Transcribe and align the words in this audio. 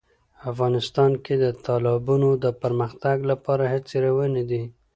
افغانستان 0.51 1.11
کې 1.23 1.33
د 1.43 1.45
تالابونو 1.65 2.29
د 2.43 2.45
پرمختګ 2.61 3.17
لپاره 3.31 3.63
هڅې 3.73 3.95
روانې 4.07 4.43
دي. 4.49 4.63